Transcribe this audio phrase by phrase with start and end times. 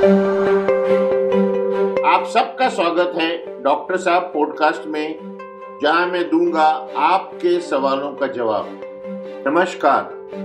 [0.00, 0.06] आप
[2.26, 5.18] सबका स्वागत है डॉक्टर साहब पॉडकास्ट में,
[5.82, 6.64] जहाँ मैं दूँगा
[6.98, 8.68] आपके सवालों का जवाब।
[9.46, 10.02] नमस्कार,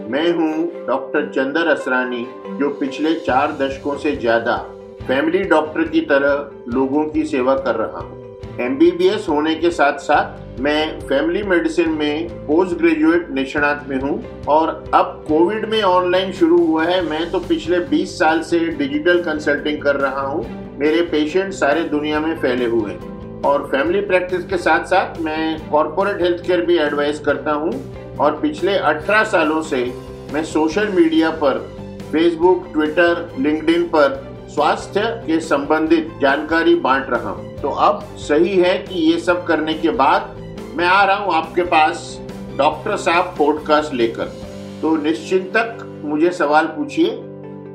[0.10, 2.26] मैं हूँ डॉक्टर चंदर असरानी,
[2.60, 4.58] जो पिछले चार दशकों से ज़्यादा
[5.08, 10.45] फैमिली डॉक्टर की तरह लोगों की सेवा कर रहा हूँ। एमबीबीएस होने के साथ साथ
[10.60, 16.58] मैं फैमिली मेडिसिन में पोस्ट ग्रेजुएट निष्णात में हूँ और अब कोविड में ऑनलाइन शुरू
[16.58, 20.46] हुआ है। मैं तो पिछले 20 साल से डिजिटल कंसल्टिंग कर रहा हूँ।
[20.80, 25.70] मेरे पेशेंट सारे दुनिया में फैले हुए हैं। और फैमिली प्रैक्टिस के साथ साथ मैं
[25.70, 27.72] कॉरपोरेट हेल्थ केयर भी एडवाइस करता हूँ।
[28.20, 29.84] और पिछले 18 सालों से
[30.34, 31.60] मैं सोशल मीडिया पर
[32.12, 38.78] फेसबुक ट्विटर लिंक्डइन पर स्वास्थ्य के संबंधित जानकारी बांट रहा हूँ। तो अब सही है
[38.78, 40.36] कि ये सब करने के बाद
[40.76, 42.00] मैं आ रहा हूँ आपके पास
[42.58, 44.26] डॉक्टर साहब पॉडकास्ट लेकर।
[44.82, 47.12] तो निश्चिंतक मुझे सवाल पूछिए,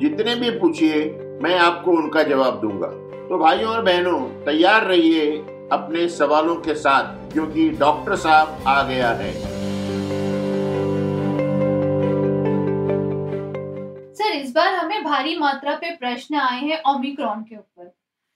[0.00, 0.98] जितने भी पूछिए,
[1.42, 2.86] मैं आपको उनका जवाब दूँगा।
[3.28, 5.30] तो भाइयों और बहनों, तैयार रहिए
[5.73, 9.32] अपने सवालों के साथ क्योंकि डॉक्टर साहब आ गया है।
[14.15, 17.93] सर, इस बार हमें भारी मात्रा पे प्रश्न आए हैं ओमिक्रॉन के ऊपर।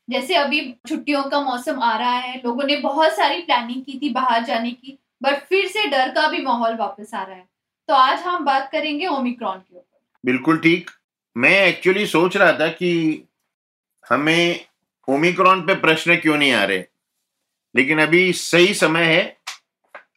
[0.09, 4.11] जैसे अभी छुट्टियों का मौसम आ रहा है लोगों ने बहुत सारी प्लानिंग की थी
[4.11, 7.49] बाहर जाने की बट फिर से डर का भी माहौल वापस आ रहा है।
[7.89, 10.91] तो आज हम बात करेंगे ओमिक्रॉन के ऊपर। बिल्कुल ठीक।
[11.37, 13.23] मैं एक्चुअली सोच रहा था कि
[14.11, 14.67] हमें
[15.09, 16.85] ओमिक्रॉन पे प्रश्न क्यों नहीं आ रहे?
[17.75, 19.37] लेकिन अभी सही समय है।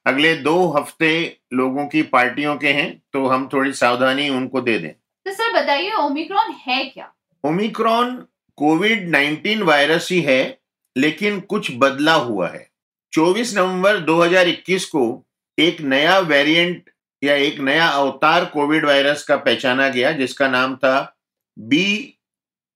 [0.08, 4.92] अगले दो हफ़्ते लोगों की पार्टियों के हैं तो हम थोड़ी सावधानी उनको दे दें।
[4.92, 7.12] तो सर बताइए ओमिक्रॉन है क्या?
[7.44, 8.26] ओमिक्रॉन
[8.58, 10.60] कोविड 19 वायरस ही है,
[10.98, 12.72] लेकिन कुछ बदला हुआ है।
[13.14, 15.26] 24 नवंबर 2021 को
[15.60, 16.90] एक नया वेरिएंट
[17.24, 21.18] या एक नया अवतार कोविड वायरस का पहचाना गया, जिसका नाम था
[21.60, 22.14] बी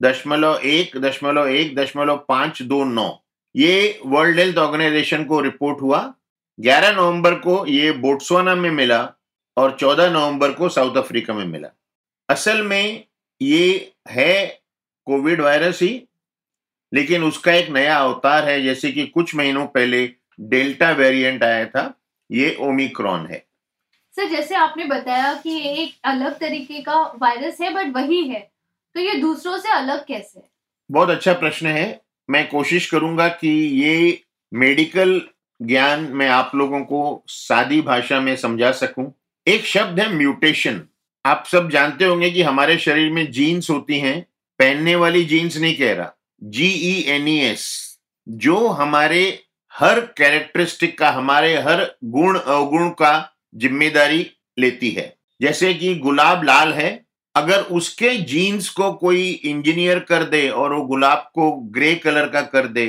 [0.04, 3.24] दशमलव एक दशमलव एक, दशमलव पाँच, दो नौ।
[3.56, 6.14] ये वर्ल्ड हेल्थ ऑर्गेनाइजेशन को रिपोर्ट हुआ।
[6.60, 9.14] 11 नवंबर को ये बोट्सवाना में मिला
[9.58, 11.68] और 14 नवंबर को साउथ अफ्रीका में मिला।
[12.30, 13.08] असल में
[13.42, 14.61] ये है
[15.06, 16.08] कोविड वायरस ही।
[16.94, 22.02] लेकिन उसका एक नया अवतार है जैसे कि कुछ महीनों पहले डेल्टा वेरिएंट आया था
[22.32, 23.48] ये ओमिक्रॉन है।
[24.16, 28.52] सर जैसे आपने बताया कि एक अलग तरीके का वायरस है बट वही है।
[28.96, 30.50] तो ये दूसरों से अलग कैसे है?
[30.92, 33.50] बहुत अच्छा प्रश्न है। मैं कोशिश करूँगा कि
[33.84, 34.24] ये
[34.54, 35.22] मेडिकल
[35.62, 39.14] ज्ञान मैं आप लोगों को सादी भाषा में समझा सकूँ।
[39.48, 40.82] एक शब्द है म्यूटेशन।
[41.26, 44.26] आप सब जानते होंगे कि हमारे शरीर में जीन्स होती हैं
[44.62, 47.64] पहनने वाली जीन्स नहीं कह रहा। जीई एन ई एस
[48.28, 49.22] जो हमारे
[49.74, 53.14] हर कैरेक्टरिस्टिक का, हमारे हर गुण, अवगुण का
[53.56, 54.30] ज़िम्मेदारी
[54.60, 56.90] लेती है। जैसे कि गुलाब लाल है,
[57.36, 62.42] अगर उसके जीन्स को कोई इंजीनियर कर दे और वो गुलाब को ग्रे कलर का
[62.42, 62.86] कर दे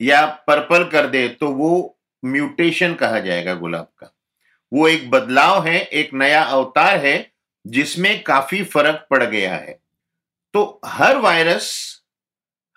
[0.00, 4.12] या पर्पल कर दे तो वो म्यूटेशन कहा जाएगा गुलाब का।
[4.72, 7.32] वो एक बदलाव है, एक नया अवतार है,
[7.64, 9.78] जिसमें काफ़ी फ़र्क पड़ गया है।
[10.54, 12.02] तो हर वायरस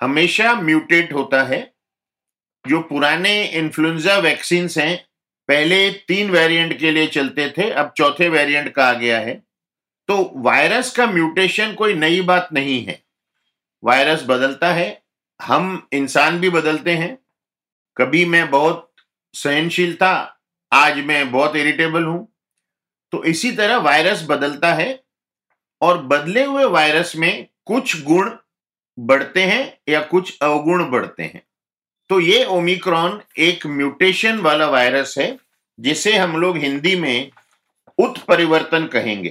[0.02, 1.74] हमेशा म्यूटेट होता है।
[2.68, 5.06] जो पुराने इन्फ्लुएंजा वैक्सीन हैं,
[5.47, 9.44] पहले तीन वेरिएंट के लिए चलते थे, अब चौथे वेरिएंट का आ गया है।
[10.08, 13.03] तो वायरस का म्यूटेशन कोई नई बात नहीं है।
[13.84, 15.03] वायरस बदलता है,
[15.42, 17.18] हम इंसान भी बदलते हैं।
[17.97, 18.92] कभी मैं बहुत
[19.34, 20.42] सहनशील था,
[20.74, 22.28] आज मैं बहुत इरिटेबल हूँ।
[23.12, 25.03] तो इसी तरह वायरस बदलता है
[25.81, 28.31] और बदले हुए वायरस में कुछ गुण
[28.99, 31.41] बढ़ते हैं या कुछ अवगुण बढ़ते हैं।
[32.09, 35.37] तो ये ओमिक्रॉन एक म्यूटेशन वाला वायरस है,
[35.79, 37.31] जिसे हम लोग हिंदी में
[37.97, 39.29] उत्परिवर्तन कहेंगे।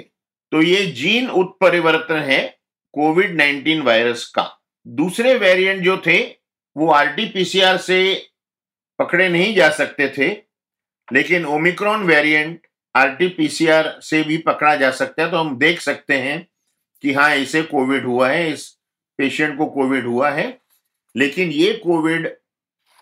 [0.52, 2.58] तो ये जीन उत्परिवर्तन है
[2.92, 6.36] कोविड 19 वायरस का। दूसरे वेरिएंट जो थे,
[6.76, 8.28] वो आरटीपीसीआर से
[8.98, 10.30] पकड़े नहीं जा सकते थे,
[11.12, 16.48] लेकिन ओमिक्रॉन वेरिएंट आरटीपीसीआर से भी पकड़ा जा सकता है। तो हम देख सकते हैं
[17.02, 18.78] कि हाँ इसे कोविड हुआ है, इस
[19.18, 20.60] पेशेंट को कोविड हुआ है,
[21.16, 22.28] लेकिन ये कोविड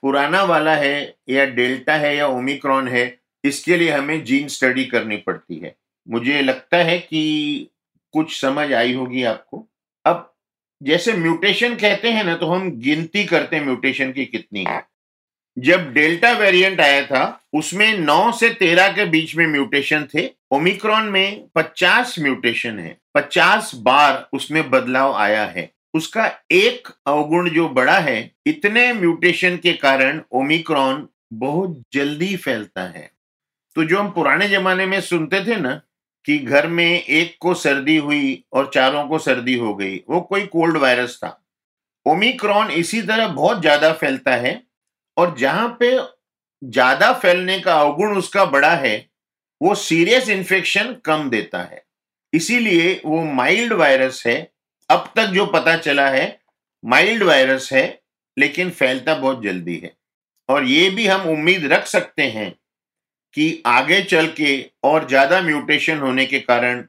[0.03, 5.17] पुराना वाला है या डेल्टा है या ओमिक्रॉन है, इसके लिए हमें जीन स्टडी करनी
[5.17, 5.77] पड़ती है।
[6.09, 7.69] मुझे लगता है कि
[8.13, 9.69] कुछ समझ आई होगी आपको।
[10.05, 10.35] अब
[10.83, 14.92] जैसे म्यूटेशन कहते हैं ना तो हम गिनती करते हैं म्यूटेशन की कितनी है।
[15.59, 21.05] जब डेल्टा वेरिएंट आया था, उसमें 9 से 13 के बीच में म्यूटेशन थे। ओमिक्रॉन
[21.05, 27.99] में 50 म्यूटेशन है। 50 बार उसमें बदलाव आया है। उसका एक अवगुण जो बड़ा
[27.99, 33.11] है, इतने म्यूटेशन के कारण ओमिक्रॉन बहुत जल्दी फैलता है।
[33.77, 35.81] तो जो हम पुराने जमाने में सुनते थे ना,
[36.25, 40.47] कि घर में एक को सर्दी हुई और चारों को सर्दी हो गई, वो कोई
[40.47, 41.45] कोल्ड वायरस था।
[42.07, 44.63] ओमिक्रॉन इसी तरह बहुत ज़्यादा फैलता है
[45.17, 45.97] और जहाँ पे
[46.63, 48.97] ज़्यादा फैलने का अवगुण उसका बड़ा है,
[49.61, 51.83] वो सीरियस इन्फेक्शन कम देता है।
[52.33, 54.37] इसीलिए वो माइल्ड वायरस है।
[54.91, 56.39] अब तक जो पता चला है
[56.85, 58.01] माइल्ड वायरस है,
[58.37, 59.93] लेकिन फैलता बहुत जल्दी है।
[60.49, 62.51] और ये भी हम उम्मीद रख सकते हैं
[63.35, 64.55] कि आगे चल के
[64.85, 66.81] और ज़्यादा म्यूटेशन होने के कारण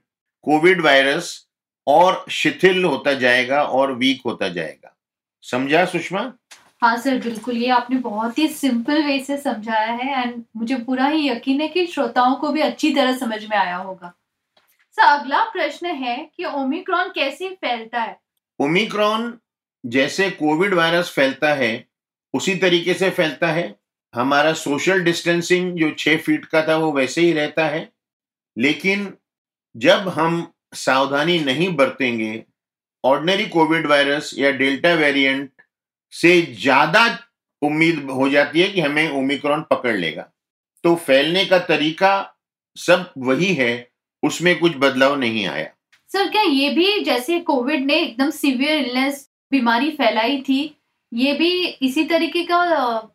[0.44, 1.48] कोविड वायरस
[1.88, 4.96] और शिथिल होता जाएगा और वीक होता जाएगा।
[5.44, 6.22] समझा सुषमा?
[6.84, 11.06] हाँ सर, बिल्कुल, ये आपने बहुत ही सिंपल वे से समझाया है एंड मुझे पूरा
[11.06, 14.14] ही यकीन है कि श्रोताओं को भी अच्छी तरह समझ में आया होगा।
[14.92, 18.20] सर, अगला प्रश्न है कि ओमिक्रॉन कैसे फैलता है?
[18.60, 19.40] ओमिक्रॉन
[19.86, 21.88] जैसे कोविड वायरस फैलता है,
[22.34, 23.76] उसी तरीके से फैलता है।
[24.16, 27.92] हमारा सोशल डिस्टेंसिंग जो छह फीट का था, वो वैसे ही रहता है।
[28.58, 29.18] लेकिन
[29.78, 32.44] जब हम सावधानी नहीं बरतेंगे
[33.04, 35.50] ऑर्डनरी कोविड वायरस या डेल्टा वेरिएंट
[36.14, 37.06] से ज़्यादा
[37.62, 40.30] उम्मीद हो जाती है कि हमें ओमिक्रॉन पकड़ लेगा।
[40.84, 42.14] तो फैलने का तरीका
[42.78, 43.72] सब वही है
[44.24, 45.68] उसमें कुछ बदलाव नहीं आया।
[46.10, 50.60] सर क्या ये भी जैसे कोविड ने एकदम सीवियर इलनेस बीमारी फैलाई थी
[51.12, 52.60] ये भी इसी तरीके का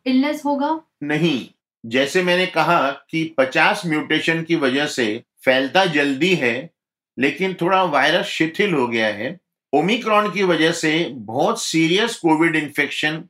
[0.07, 0.79] इलनेस होगा?
[1.03, 1.47] नहीं।
[1.83, 5.05] जैसे मैंने कहा कि 50 म्यूटेशन की वजह से
[5.45, 6.69] फैलता जल्दी है
[7.17, 9.39] लेकिन थोड़ा वायरस शिथिल हो गया है
[9.73, 13.23] ओमिक्रॉन की वजह से बहुत सीरियस कोविड इन्फेक्शन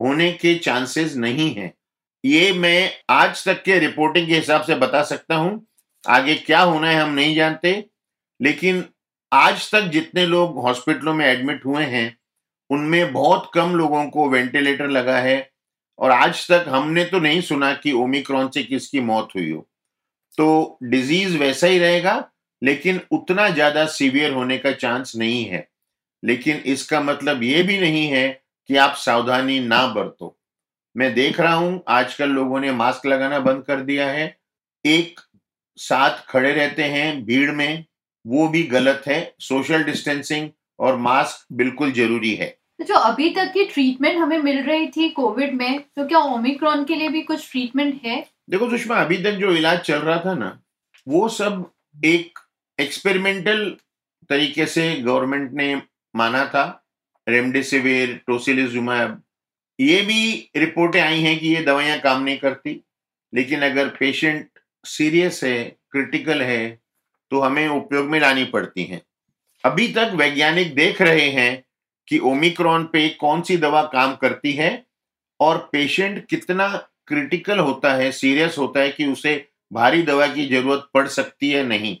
[0.00, 1.72] होने के चांसेस नहीं है।
[2.24, 5.66] ये मैं आज तक के रिपोर्टिंग के हिसाब से बता सकता हूँ।
[6.04, 7.72] आगे क्या होना है हम नहीं जानते,
[8.40, 8.84] लेकिन
[9.32, 12.16] आज तक जितने लोग हॉस्पिटलों में एडमिट हुए हैं,
[12.70, 15.50] उनमें बहुत कम लोगों को वेंटिलेटर लगा है
[15.98, 19.66] और आज तक हमने तो नहीं सुना कि ओमिक्रॉन से किसकी मौत हुई हो।
[20.38, 22.30] तो डिज़ीज़ वैसा ही रहेगा,
[22.62, 25.68] लेकिन उतना ज़्यादा सीवियर होने का चांस नहीं है।
[26.22, 28.28] लेकिन इसका मतलब ये भी नहीं है
[28.70, 30.36] कि आप सावधानी ना बरतो।
[30.96, 34.36] मैं देख रहा हूँ आजकल लोगों ने मास्क लगाना बंद कर दिया है।
[34.84, 35.20] एक
[35.78, 37.84] साथ खड़े रहते हैं भीड़ में
[38.24, 43.52] वो भी गलत है। सोशल डिस्टेंसिंग और मास्क बिल्कुल ज़रूरी है। तो जो अभी तक
[43.52, 47.50] की ट्रीटमेंट हमें मिल रही थी कोविड में तो क्या ओमिक्रॉन के लिए भी कुछ
[47.50, 48.24] ट्रीटमेंट है?
[48.50, 50.58] देखो सुषमा अभी तक जो इलाज चल रहा था ना
[51.06, 51.64] वो सब
[52.04, 52.38] एक
[52.78, 53.68] एक्सपेरिमेंटल
[54.30, 55.74] तरीके से गवर्नमेंट ने
[56.16, 56.64] माना था,
[57.26, 59.22] रेमडेसिविर, टोसिलिजुमैब,
[59.80, 62.80] ये भी रिपोर्टें आई हैं कि ये दवाइयाँ काम नहीं करती।
[63.32, 64.48] लेकिन अगर पेशेंट
[64.84, 66.78] सीरियस है क्रिटिकल है
[67.30, 69.00] तो हमें उपयोग में लानी पड़ती हैं।
[69.64, 71.64] अभी तक वैज्ञानिक देख रहे हैं
[72.08, 74.86] कि ओमिक्रॉन पे कौन सी दवा काम करती है
[75.40, 76.68] और पेशेंट कितना
[77.06, 81.64] क्रिटिकल होता है सीरियस होता है कि उसे भारी दवा की ज़रूरत पड़ सकती है
[81.64, 81.96] नहीं।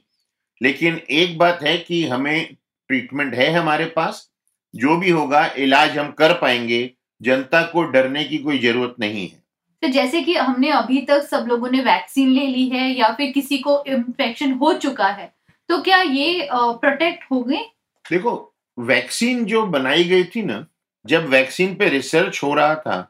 [0.62, 2.56] लेकिन एक बात है कि हमें
[2.90, 4.28] ट्रीटमेंट है हमारे पास
[4.74, 6.90] जो भी होगा इलाज हम कर पाएँगे
[7.20, 9.38] जनता को डरने की कोई ज़रूरत नहीं है।
[9.82, 13.30] तो जैसे कि हमने अभी तक सब लोगों ने वैक्सीन ले ली है या फिर
[13.32, 15.32] किसी को इन्फेक्शन हो चुका है
[15.68, 17.64] तो क्या ये प्रोटेक्ट हो गए?
[18.04, 18.32] देखो
[18.78, 20.64] वैक्सीन जो बनाई गई थी ना
[21.04, 23.00] जब वैक्सीन पे रिसर्च हो रहा था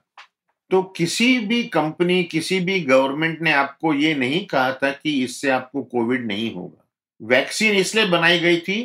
[0.70, 5.50] तो किसी भी कंपनी किसी भी गवर्नमेंट ने आपको ये नहीं कहा था कि इससे
[5.50, 6.86] आपको कोविड नहीं होगा।
[7.20, 8.78] वैक्सीन इसलिए बनाई गई थी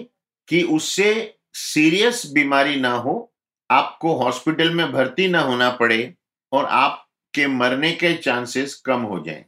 [0.48, 3.34] कि उससे सीरियस बीमारी ना हो,
[3.72, 6.14] आपको हॉस्पिटल में भर्ती ना होना पड़े
[6.52, 9.46] और आपके मरने के चांसेस कम हो जाएँ।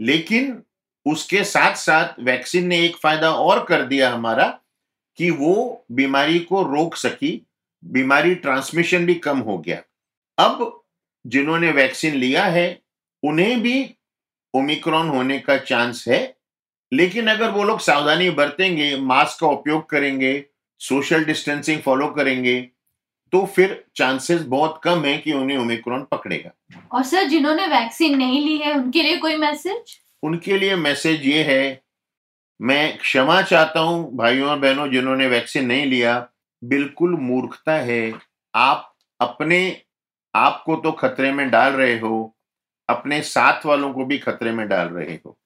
[0.00, 0.62] लेकिन
[1.06, 4.60] उसके साथ साथ वैक्सीन ने एक फ़ायदा और कर दिया हमारा
[5.16, 7.46] कि वो बीमारी को रोक सकी,
[7.84, 9.82] बीमारी ट्रांसमिशन भी कम हो गया।
[10.38, 10.82] अब
[11.26, 12.82] जिन्होंने वैक्सीन लिया है,
[13.22, 13.94] उन्हें भी
[14.54, 16.36] ओमिक्रॉन होने का चांस है
[16.92, 20.32] लेकिन अगर वो लोग सावधानी बरतेंगे मास्क का उपयोग करेंगे
[20.80, 22.60] सोशल डिस्टेंसिंग फॉलो करेंगे
[23.32, 26.50] तो फिर चांसेस बहुत कम है कि उन्हें ओमिक्रॉन पकड़ेगा।
[26.92, 31.42] और सर जिन्होंने वैक्सीन नहीं ली है उनके लिए कोई मैसेज उनके लिए मैसेज ये
[31.42, 31.82] है
[32.60, 36.16] मैं क्षमा चाहता हूँ भाइयों और बहनों जिन्होंने वैक्सीन नहीं लिया
[36.62, 38.12] बिल्कुल मूर्खता है।
[38.54, 39.60] आप अपने
[40.34, 42.36] आप को तो खतरे में डाल रहे हो
[42.88, 45.36] अपने साथ वालों को भी खतरे में डाल रहे हो।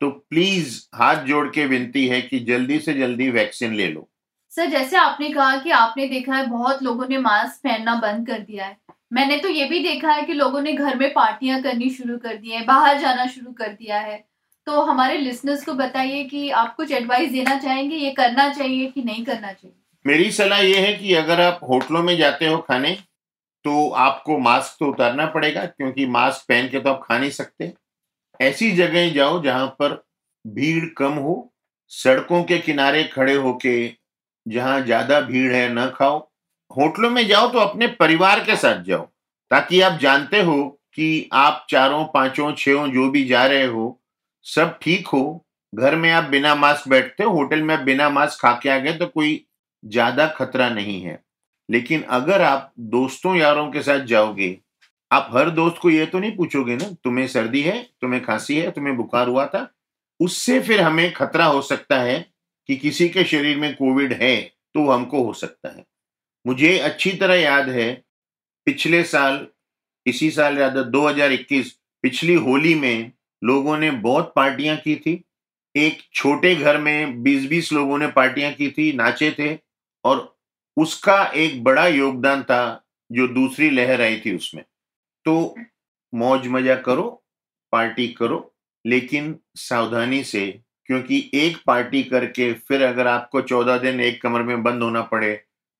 [0.00, 4.08] तो प्लीज़ हाथ जोड़ के विनती है कि जल्दी से जल्दी वैक्सीन ले लो।
[4.52, 8.38] सर जैसे आपने कहा कि आपने देखा है बहुत लोगों ने मास्क पहनना बंद कर
[8.38, 8.76] दिया है।
[9.12, 12.36] मैंने तो ये भी देखा है कि लोगों ने घर में पार्टियाँ करनी शुरू कर
[12.36, 14.24] दी है बाहर जाना शुरू कर दिया है।
[14.66, 19.02] तो हमारे लिसनर्स को बताइए कि आप कुछ एडवाइस देना चाहेंगे ये करना चाहिए कि
[19.02, 19.76] नहीं करना चाहिए?
[20.04, 22.96] मेरी सलाह ये है कि अगर आप होटलों में जाते हो खाने
[23.64, 27.72] तो आपको मास्क तो उतारना पड़ेगा क्योंकि मास्क पहन के तो आप खा नहीं सकते।
[28.40, 30.02] ऐसी जगह जाओ जहाँ पर
[30.44, 31.52] भीड़ कम हो,
[31.90, 33.86] सड़कों के किनारे खड़े होके
[34.46, 36.18] जहाँ ज़्यादा भीड़ है ना खाओ।
[36.70, 39.02] होटलों में जाओ तो अपने परिवार के साथ जाओ,
[39.50, 40.62] ताकि आप जानते हो
[40.94, 44.00] कि आप चारों, पाँचों छो जो भी जा रहे हो,
[44.46, 48.40] सब ठीक हो। घर में आप बिना मास्क बैठते हो, होटल में आप बिना मास्क
[48.40, 49.44] खा के आ गए तो कोई
[49.82, 51.22] ज़्यादा खतरा नहीं है।
[51.68, 54.48] लेकिन अगर आप दोस्तों यारों के साथ जाओगे
[55.10, 58.70] आप हर दोस्त को ये तो नहीं पूछोगे ना, तुम्हें सर्दी है, तुम्हें खांसी है,
[58.70, 59.68] तुम्हें बुखार हुआ था?
[60.20, 62.18] उससे फिर हमें खतरा हो सकता है
[62.68, 64.36] कि किसी के शरीर में कोविड है
[64.74, 65.84] तो हमको हो सकता है।
[66.46, 67.92] मुझे अच्छी तरह याद है,
[68.66, 69.46] पिछले साल,
[70.06, 71.72] इसी साल याद है 2021
[72.04, 75.22] पिछली होली में लोगों ने बहुत पार्टियाँ की थी।
[75.74, 79.56] एक छोटे घर में 20-20 लोगों ने पार्टियाँ की थी, नाचे थे
[80.04, 80.36] और
[80.76, 84.64] उसका एक बड़ा योगदान था जो दूसरी लहर आई थी उसमें।
[85.26, 85.54] तो
[86.12, 87.02] मौज मज़ा करो
[87.72, 88.52] पार्टी करो,
[88.84, 90.46] लेकिन सावधानी से,
[90.88, 95.32] क्योंकि एक पार्टी करके फिर अगर आपको चौदह दिन एक कमर में बंद होना पड़े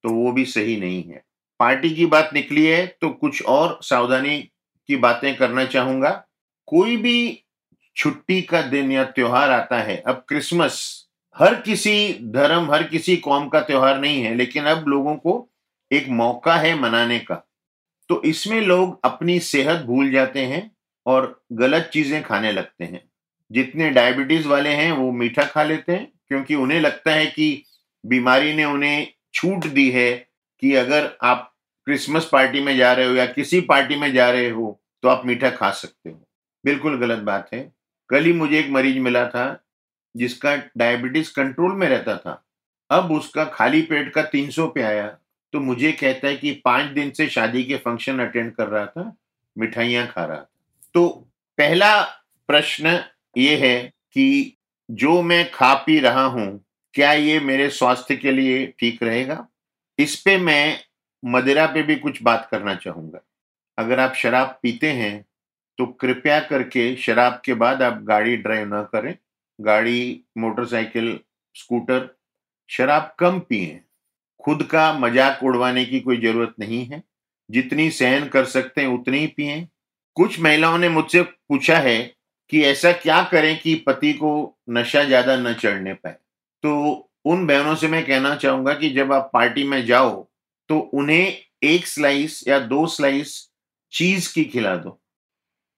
[0.04, 1.22] तो वो भी सही नहीं है।
[1.60, 4.38] पार्टी की बात निकली है तो कुछ और सावधानी
[4.88, 6.10] की बातें करना चाहूँगा।
[6.68, 7.40] कोई भी
[7.96, 13.48] छुट्टी का दिन या त्योहार आता है, अब क्रिसमस हर किसी धर्म, हर किसी कौम
[13.48, 15.48] का त्योहार नहीं है, लेकिन अब लोगों को
[15.90, 17.42] एक मौका है मनाने का।
[18.11, 20.70] तो इसमें लोग अपनी सेहत भूल जाते हैं
[21.06, 23.02] और गलत चीज़ें खाने लगते हैं।
[23.50, 27.64] जितने डायबिटीज़ वाले हैं, वो मीठा खा लेते हैं, क्योंकि उन्हें लगता है कि
[28.04, 30.11] बीमारी ने उन्हें छूट दी है
[30.62, 31.50] कि अगर आप
[31.87, 35.26] क्रिसमस पार्टी में जा रहे हो या किसी पार्टी में जा रहे हो तो आप
[35.26, 36.26] मीठा खा सकते हो।
[36.64, 37.61] बिल्कुल गलत बात है।
[38.11, 39.64] कल ही मुझे एक मरीज़ मिला था,
[40.14, 42.42] जिसका डायबिटीज़ कंट्रोल में रहता था।
[42.90, 45.06] अब उसका खाली पेट का 300 पे आया।
[45.54, 49.14] तो मुझे कहता है कि पाँच दिन से शादी के फ़ंक्शन अटेंड कर रहा था,
[49.56, 50.50] मिठाइयाँ खा रहा था।
[50.94, 51.08] तो
[51.58, 52.00] पहला
[52.49, 52.99] प्रश्न
[53.37, 53.78] ये है
[54.12, 54.56] कि
[54.88, 59.46] जो मैं खा पी रहा हूँ, क्या ये मेरे स्वास्थ्य के लिए ठीक रहेगा?
[59.99, 60.80] इस पे मैं
[61.23, 63.20] मदिरा पे भी कुछ बात करना चाहूँगा।
[63.78, 65.25] अगर आप शराब पीते हैं
[65.78, 69.14] तो कृपया करके शराब के बाद आप गाड़ी ड्राइव ना करें।
[69.58, 71.18] गाड़ी मोटरसाइकिल
[71.56, 72.08] स्कूटर
[72.70, 73.80] शराब कम पिए।
[74.44, 77.02] खुद का मज़ाक उड़वाने की कोई ज़रूरत नहीं है।
[77.50, 79.66] जितनी सहन कर सकते हैं, उतनी ही पिए।
[80.16, 81.98] कुछ महिलाओं ने मुझसे पूछा है
[82.50, 86.16] कि ऐसा क्या करें कि पति को नशा ज़्यादा न चढ़ने पाए।
[86.64, 90.10] तो उन बहनों से मैं कहना चाहूँगा कि जब आप पार्टी में जाओ
[90.70, 93.36] तो उन्हें एक स्लाइस या दो स्लाइस
[93.92, 94.98] चीज़ की खिला दो।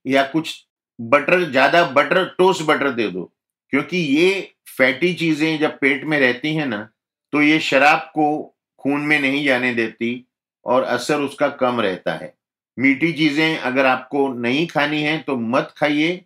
[0.06, 0.64] या कुछ
[0.98, 3.32] बटर, ज़्यादा बटर, टोस्ट बटर दे दो।
[3.72, 6.88] क्योंकि ये फैटी चीज़ें जब पेट में रहती हैं ना
[7.32, 8.55] तो ये शराब को
[8.86, 10.26] खून में नहीं जाने देती
[10.66, 12.32] और असर उसका कम रहता है।
[12.78, 16.24] मीठी चीज़ें अगर आपको नहीं खानी है तो मत खाइए।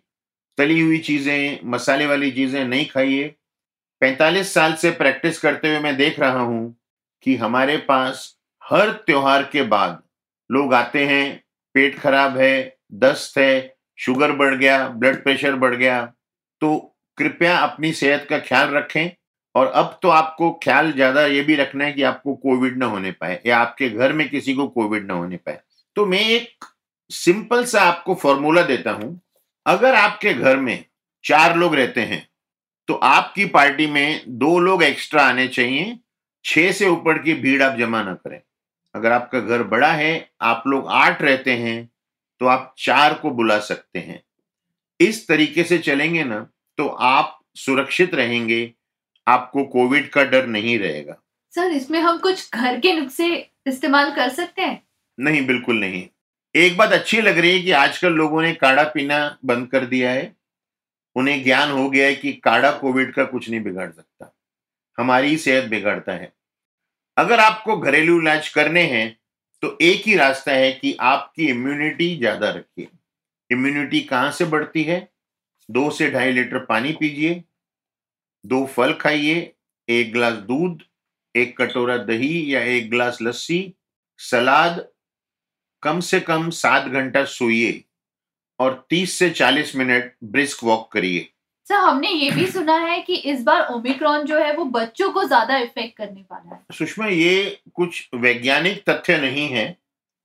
[0.57, 3.35] तली हुई चीज़ें, मसाले वाली चीज़ें नहीं खाइए।
[4.01, 6.75] 45 साल से प्रैक्टिस करते हुए मैं देख रहा हूँ
[7.23, 10.01] कि हमारे पास हर त्योहार के बाद
[10.49, 11.43] लोग आते हैं,
[11.75, 16.13] पेट खराब है, दस्त है, शुगर बढ़ गया, ब्लड प्रेशर बढ़ गया।
[16.61, 19.11] तो कृपया अपनी सेहत का ख्याल रखें।
[19.55, 23.11] और अब तो आपको ख्याल ज़्यादा ये भी रखना है कि आपको कोविड ना होने
[23.11, 25.59] पाए, या आपके घर में किसी को कोविड ना होने पाए।
[25.95, 26.65] तो मैं एक
[27.11, 29.19] सिंपल सा आपको फॉर्मूला देता हूँ।
[29.65, 30.83] अगर आपके घर में
[31.23, 32.27] चार लोग रहते हैं
[32.89, 35.97] तो आपकी पार्टी में दो लोग एक्स्ट्रा आने चाहिए,
[36.45, 38.39] छह से ऊपर की भीड़ आप जमा ना करें।
[38.95, 41.89] अगर आपका घर बड़ा है, आप लोग आठ रहते हैं
[42.41, 44.21] तो आप चार को बुला सकते हैं।
[44.99, 46.39] इस तरीके से चलेंगे ना
[46.77, 48.63] तो आप सुरक्षित रहेंगे
[49.27, 51.17] आपको कोविड का डर नहीं रहेगा।
[51.53, 53.35] सर इसमें हम कुछ घर के नुस्खे
[53.67, 54.81] इस्तेमाल कर सकते हैं?
[55.17, 56.07] नहीं बिल्कुल नहीं।
[56.55, 60.11] एक बात अच्छी लग रही है कि आजकल लोगों ने काढ़ा पीना बंद कर दिया
[60.11, 60.31] है।
[61.15, 64.33] उन्हें ज्ञान हो गया है कि काढ़ा कोविड का कुछ नहीं बिगाड़ सकता।
[64.97, 66.31] हमारी सेहत बिगाड़ता है।
[67.17, 69.17] अगर आपको घरेलू इलाज करने हैं
[69.63, 72.87] तो एक ही रास्ता है कि आपकी इम्यूनिटी ज़्यादा रखिए।
[73.49, 75.07] इम्यूनिटी कहाँ से बढ़ती है?
[75.69, 77.43] दो से ढाई लीटर पानी पीजिए।
[78.45, 79.53] दो फल खाइए
[79.87, 80.83] एक गिलास दूध
[81.35, 83.61] एक कटोरा दही या एक गिलास लस्सी
[84.19, 84.85] सलाद
[85.83, 87.83] कम से कम सात घंटा सोइए
[88.59, 91.27] और 30 से 40 मिनट ब्रिस्क वॉक करिए।
[91.67, 95.23] सर हमने ये भी सुना है कि इस बार ओमिक्रॉन जो है वो बच्चों को
[95.23, 99.65] ज़्यादा इफ़ेक्ट करने वाला है। सुषमा ये कुछ वैज्ञानिक तथ्य नहीं है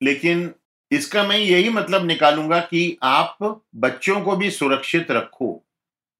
[0.00, 0.50] लेकिन
[0.90, 3.38] इसका मैं यही मतलब निकालूँगा कि आप
[3.76, 5.50] बच्चों को भी सुरक्षित रखो।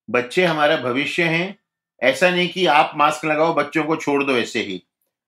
[0.09, 1.57] बच्चे हमारा भविष्य हैं
[2.03, 4.83] ऐसा नहीं कि आप मास्क लगाओ, बच्चों को छोड़ दो ऐसे ही।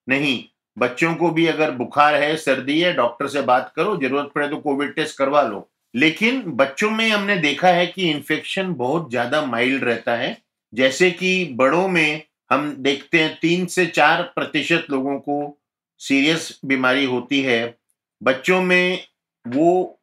[0.09, 0.45] नहीं,
[0.79, 4.57] बच्चों को भी अगर बुखार है, सर्दी है, डॉक्टर से बात करो, ज़रूरत पड़े तो
[4.57, 9.85] कोविड टेस्ट करवा लो। लेकिन बच्चों में हमने देखा है कि इन्फेक्शन बहुत ज़्यादा माइल्ड
[9.85, 10.37] रहता है।
[10.73, 12.23] जैसे कि बड़ों में
[12.53, 15.59] हम देखते हैं, तीन से चार प्रतिशत लोगों को
[15.99, 17.79] सीरियस बीमारी होती है।
[18.23, 19.05] बच्चों में
[19.49, 20.01] वो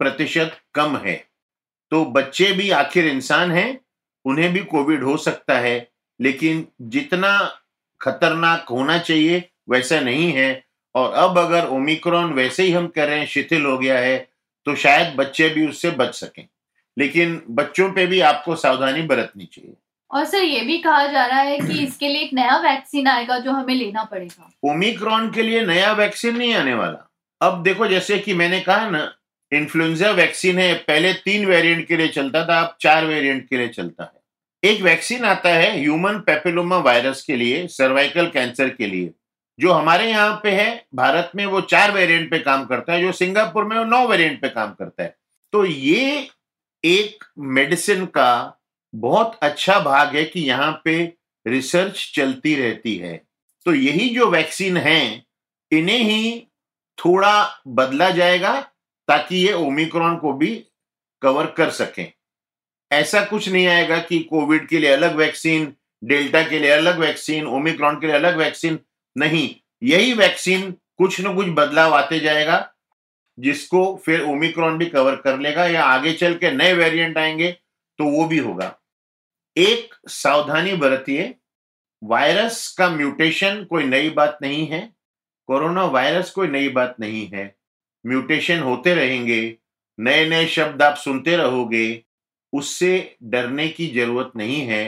[0.00, 1.16] प्रतिशत कम है।
[1.90, 3.80] तो बच्चे भी आखिर इंसान हैं,
[4.24, 5.88] उन्हें भी कोविड हो सकता है।
[6.20, 7.38] लेकिन जितना
[8.00, 13.18] खतरनाक होना चाहिए वैसा नहीं है। और अब अगर ओमिक्रॉन वैसे ही हम कह रहे
[13.18, 14.16] हैं शिथिल हो गया है
[14.66, 16.46] तो शायद बच्चे भी उससे बच सकें।
[16.96, 19.74] लेकिन बच्चों पे भी आपको सावधानी बरतनी चाहिए।
[20.10, 23.38] और सर ये भी कहा जा रहा है कि इसके लिए एक नया वैक्सीन आएगा
[23.38, 28.18] जो हमें लेना पड़ेगा। ओमिक्रॉन के लिए नया वैक्सीन नहीं आने वाला। अब देखो जैसे
[28.18, 29.12] कि मैंने कहा ना
[29.52, 33.68] इन्फ्लुएंजा वैक्सीन है पहले तीन वेरिएंट के लिए चलता था अब चार वेरिएंट के लिए
[33.68, 34.15] चलता है।
[34.66, 39.10] एक वैक्सीन आता है ह्यूमन पेपिलोमा वायरस के लिए, सर्वाइकल कैंसर के लिए।
[39.60, 43.12] जो हमारे यहाँ पे है, भारत में वो चार वेरिएंट पे काम करता है, जो
[43.12, 45.16] सिंगापुर में वो नौ वेरिएंट पे काम करता है।
[45.52, 46.28] तो ये
[46.84, 48.60] एक मेडिसिन का
[48.94, 51.12] बहुत अच्छा भाग है कि यहाँ पे
[51.46, 53.24] रिसर्च चलती रहती है।
[53.66, 55.24] तो यही जो वैक्सीन है,
[55.72, 56.46] इन्हें ही
[56.98, 58.60] थोड़ा बदला जाएगा
[59.08, 60.66] ताकि ये ओमिक्रॉन को भी
[61.22, 62.12] कवर कर सकें।
[62.90, 65.72] ऐसा कुछ नहीं आएगा कि कोविड के लिए अलग वैक्सीन,
[66.04, 68.78] डेल्टा के लिए अलग वैक्सीन, ओमिक्रॉन के लिए अलग वैक्सीन,
[69.16, 72.72] नहीं। यही वैक्सीन कुछ न कुछ बदलाव आते जाएगा,
[73.38, 77.50] जिसको फिर ओमिक्रॉन भी कवर कर लेगा या आगे चल के नए वेरिएंट आएँगे
[77.98, 78.74] तो वो भी होगा।
[79.56, 81.34] एक सावधानी बरतिए
[82.02, 84.80] वायरस का म्यूटेशन कोई नई बात नहीं है,
[85.48, 87.54] कोरोना वायरस कोई नई बात नहीं है।
[88.04, 89.56] म्यूटेशन होते रहेंगे
[89.98, 92.05] नए नए शब्द आप सुनते रहोगे
[92.52, 94.84] उससे डरने की ज़रूरत नहीं है,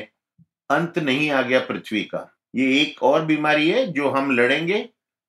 [0.70, 4.78] अंत नहीं आ गया पृथ्वी का। ये एक और बीमारी है जो हम लड़ेंगे।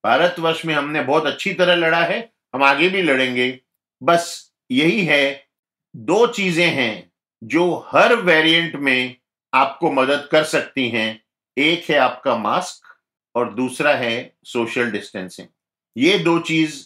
[0.03, 2.19] भारतवर्ष में हमने बहुत अच्छी तरह लड़ा है,
[2.55, 3.59] हम आगे भी लड़ेंगे।
[4.01, 5.47] बस यही है,
[5.95, 9.15] दो चीज़ें हैं जो हर वेरिएंट में
[9.53, 11.21] आपको मदद कर सकती हैं।
[11.57, 12.87] एक है आपका मास्क
[13.35, 15.47] और दूसरा है सोशल डिस्टेंसिंग
[15.95, 16.83] ये दो चीज़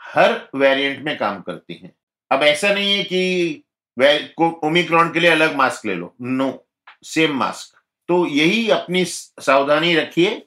[0.00, 1.92] हर वेरिएंट में काम करती हैं।
[2.30, 3.63] अब ऐसा नहीं है कि
[3.96, 6.14] ओमिक्रॉन के लिए अलग मास्क ले लो.
[6.20, 6.66] नो
[7.04, 7.78] सेम मास्क
[8.08, 10.42] तो यही अपनी सावधानी रखिए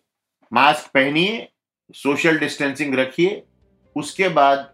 [0.52, 1.48] मास्क पहनिए
[1.96, 3.44] सोशल डिस्टेंसिंग रखिए,
[3.96, 4.72] उसके बाद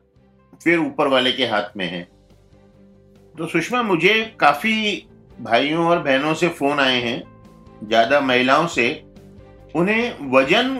[0.64, 2.02] फिर ऊपर वाले के हाथ में है.
[3.36, 5.08] तो सुषमा, मुझे काफ़ी
[5.42, 7.24] भाइयों और बहनों से फ़ोन आए हैं,
[7.84, 9.04] ज़्यादा महिलाओं से.
[9.76, 10.76] उन्हें वज़न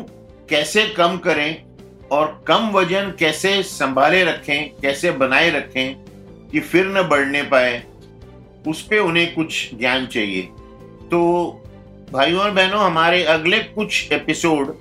[0.50, 1.64] कैसे कम करें
[2.10, 6.13] और कम वज़न कैसे संभाले रखें, कैसे बनाए रखें
[6.54, 7.84] कि फिर न बढ़ने पाए,
[8.68, 10.42] उस पर उन्हें कुछ ज्ञान चाहिए।
[11.12, 11.50] तो
[12.14, 14.76] भाइयों और बहनों, हमारे अगले कुछ एपिसोड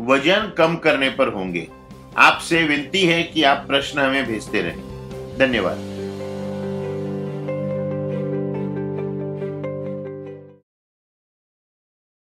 [0.00, 1.68] वज़न कम करने पर होंगे।
[2.16, 4.80] आपसे विनती है कि आप प्रश्न हमें भेजते रहें।
[5.38, 5.91] धन्यवाद।